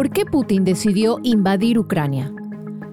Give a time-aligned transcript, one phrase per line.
[0.00, 2.32] ¿Por qué Putin decidió invadir Ucrania?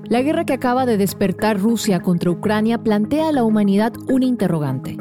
[0.10, 4.98] La guerra que acaba de despertar Rusia contra Ucrania plantea a la humanidad un interrogante.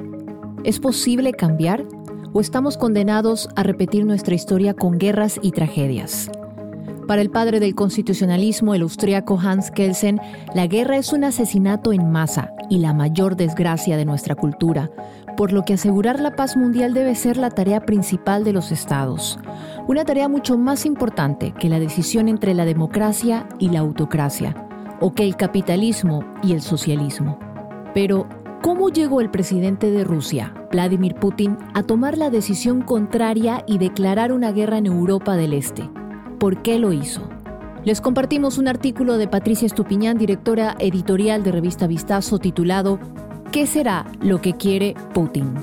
[0.62, 1.82] ¿Es posible cambiar
[2.32, 6.30] o estamos condenados a repetir nuestra historia con guerras y tragedias?
[7.06, 10.20] Para el padre del constitucionalismo, el austriaco Hans Kelsen,
[10.54, 14.90] la guerra es un asesinato en masa y la mayor desgracia de nuestra cultura,
[15.36, 19.38] por lo que asegurar la paz mundial debe ser la tarea principal de los estados,
[19.86, 24.56] una tarea mucho más importante que la decisión entre la democracia y la autocracia,
[25.00, 27.38] o que el capitalismo y el socialismo.
[27.94, 28.26] Pero,
[28.62, 34.32] ¿cómo llegó el presidente de Rusia, Vladimir Putin, a tomar la decisión contraria y declarar
[34.32, 35.88] una guerra en Europa del Este?
[36.38, 37.26] ¿Por qué lo hizo?
[37.84, 43.00] Les compartimos un artículo de Patricia Estupiñán, directora editorial de revista Vistazo, titulado
[43.52, 45.54] ¿Qué será lo que quiere Putin?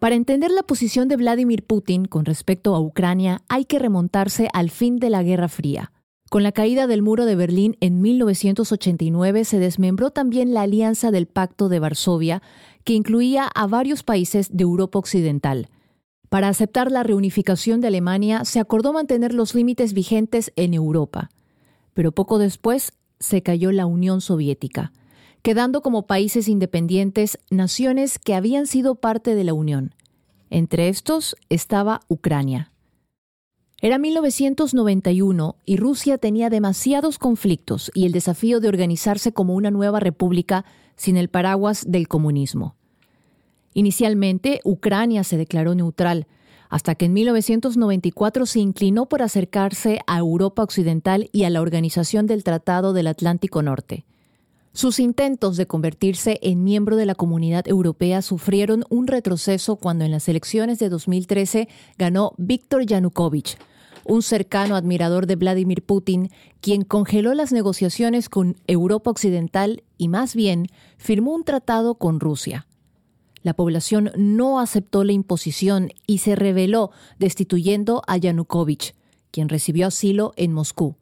[0.00, 4.68] Para entender la posición de Vladimir Putin con respecto a Ucrania hay que remontarse al
[4.70, 5.92] fin de la Guerra Fría.
[6.30, 11.28] Con la caída del muro de Berlín en 1989 se desmembró también la alianza del
[11.28, 12.42] Pacto de Varsovia,
[12.82, 15.68] que incluía a varios países de Europa Occidental.
[16.32, 21.28] Para aceptar la reunificación de Alemania se acordó mantener los límites vigentes en Europa.
[21.92, 24.92] Pero poco después se cayó la Unión Soviética,
[25.42, 29.94] quedando como países independientes naciones que habían sido parte de la Unión.
[30.48, 32.72] Entre estos estaba Ucrania.
[33.82, 40.00] Era 1991 y Rusia tenía demasiados conflictos y el desafío de organizarse como una nueva
[40.00, 40.64] república
[40.96, 42.74] sin el paraguas del comunismo.
[43.74, 46.26] Inicialmente, Ucrania se declaró neutral,
[46.68, 52.26] hasta que en 1994 se inclinó por acercarse a Europa Occidental y a la Organización
[52.26, 54.06] del Tratado del Atlántico Norte.
[54.74, 60.10] Sus intentos de convertirse en miembro de la Comunidad Europea sufrieron un retroceso cuando en
[60.10, 63.58] las elecciones de 2013 ganó Víctor Yanukovych,
[64.04, 66.30] un cercano admirador de Vladimir Putin,
[66.62, 72.66] quien congeló las negociaciones con Europa Occidental y más bien firmó un tratado con Rusia.
[73.42, 78.94] La población no aceptó la imposición y se rebeló, destituyendo a Yanukovych,
[79.30, 80.96] quien recibió asilo en Moscú.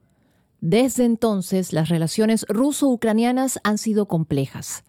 [0.60, 4.84] Desde entonces, las relaciones ruso-ucranianas han sido complejas.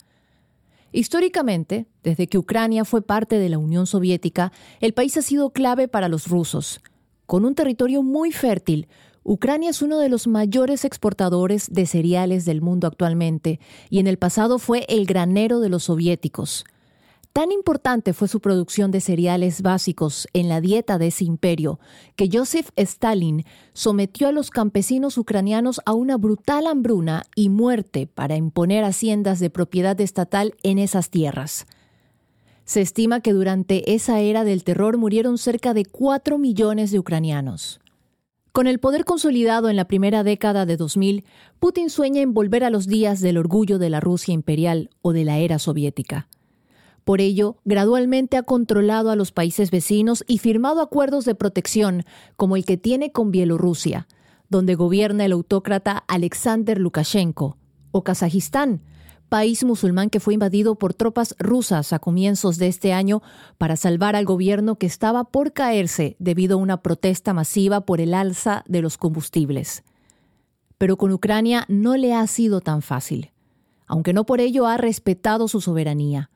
[0.94, 4.51] Históricamente, desde que Ucrania fue parte de la Unión Soviética,
[4.81, 6.81] el país ha sido clave para los rusos.
[7.25, 8.88] Con un territorio muy fértil,
[9.23, 13.59] Ucrania es uno de los mayores exportadores de cereales del mundo actualmente
[13.90, 16.66] y en el pasado fue el granero de los soviéticos.
[17.33, 21.79] Tan importante fue su producción de cereales básicos en la dieta de ese imperio
[22.17, 28.35] que Joseph Stalin sometió a los campesinos ucranianos a una brutal hambruna y muerte para
[28.35, 31.67] imponer haciendas de propiedad estatal en esas tierras.
[32.65, 37.79] Se estima que durante esa era del terror murieron cerca de 4 millones de ucranianos.
[38.51, 41.23] Con el poder consolidado en la primera década de 2000,
[41.59, 45.23] Putin sueña en volver a los días del orgullo de la Rusia imperial o de
[45.23, 46.27] la era soviética.
[47.03, 52.03] Por ello, gradualmente ha controlado a los países vecinos y firmado acuerdos de protección,
[52.35, 54.07] como el que tiene con Bielorrusia,
[54.50, 57.57] donde gobierna el autócrata Alexander Lukashenko,
[57.91, 58.81] o Kazajistán,
[59.29, 63.22] país musulmán que fue invadido por tropas rusas a comienzos de este año
[63.57, 68.13] para salvar al gobierno que estaba por caerse debido a una protesta masiva por el
[68.13, 69.84] alza de los combustibles.
[70.78, 73.31] Pero con Ucrania no le ha sido tan fácil,
[73.88, 76.30] aunque no por ello ha respetado su soberanía.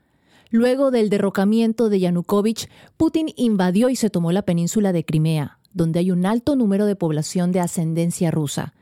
[0.52, 6.00] Luego del derrocamiento de Yanukovych, Putin invadió y se tomó la península de Crimea, donde
[6.00, 8.74] hay un alto número de población de ascendencia rusa.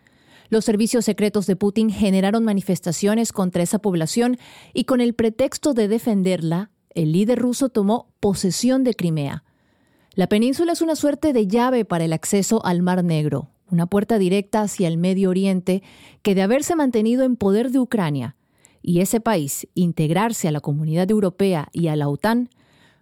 [0.49, 4.37] Los servicios secretos de Putin generaron manifestaciones contra esa población
[4.73, 9.43] y con el pretexto de defenderla, el líder ruso tomó posesión de Crimea.
[10.13, 14.19] La península es una suerte de llave para el acceso al Mar Negro, una puerta
[14.19, 15.81] directa hacia el Medio Oriente
[16.21, 18.35] que de haberse mantenido en poder de Ucrania,
[18.83, 22.49] y ese país integrarse a la comunidad europea y a la OTAN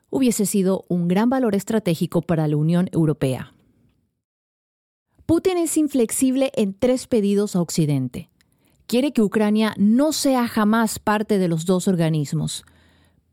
[0.09, 3.53] hubiese sido un gran valor estratégico para la Unión Europea.
[5.25, 8.29] Putin es inflexible en tres pedidos a Occidente.
[8.85, 12.63] Quiere que Ucrania no sea jamás parte de los dos organismos,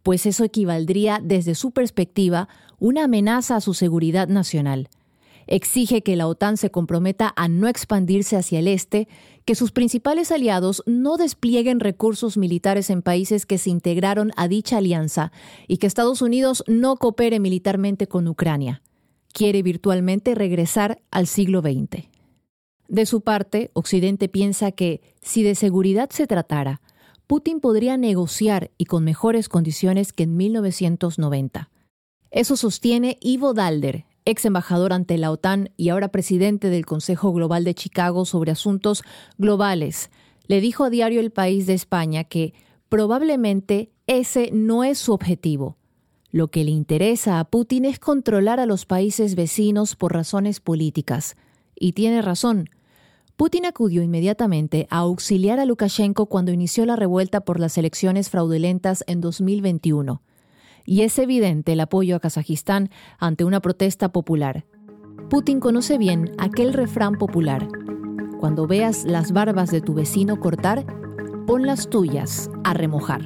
[0.02, 4.88] pues eso equivaldría desde su perspectiva una amenaza a su seguridad nacional
[5.48, 9.08] exige que la OTAN se comprometa a no expandirse hacia el este,
[9.44, 14.76] que sus principales aliados no desplieguen recursos militares en países que se integraron a dicha
[14.76, 15.32] alianza
[15.66, 18.82] y que Estados Unidos no coopere militarmente con Ucrania.
[19.32, 22.08] Quiere virtualmente regresar al siglo XX.
[22.88, 26.80] De su parte, Occidente piensa que, si de seguridad se tratara,
[27.26, 31.70] Putin podría negociar y con mejores condiciones que en 1990.
[32.30, 37.64] Eso sostiene Ivo Dalder, ex embajador ante la OTAN y ahora presidente del Consejo Global
[37.64, 39.02] de Chicago sobre asuntos
[39.38, 40.10] globales,
[40.46, 42.52] le dijo a Diario El País de España que
[42.90, 45.78] probablemente ese no es su objetivo.
[46.30, 51.34] Lo que le interesa a Putin es controlar a los países vecinos por razones políticas.
[51.74, 52.68] Y tiene razón.
[53.36, 59.04] Putin acudió inmediatamente a auxiliar a Lukashenko cuando inició la revuelta por las elecciones fraudulentas
[59.06, 60.20] en 2021.
[60.88, 62.88] Y es evidente el apoyo a Kazajistán
[63.18, 64.64] ante una protesta popular.
[65.28, 67.68] Putin conoce bien aquel refrán popular.
[68.40, 70.86] Cuando veas las barbas de tu vecino cortar,
[71.46, 73.20] pon las tuyas a remojar.